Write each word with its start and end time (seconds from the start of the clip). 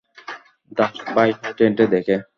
দাস 0.71 0.95
ভাই 1.15 1.29
হেঁটে 1.39 1.63
হেঁটে 1.67 1.85
দেখে। 1.87 2.15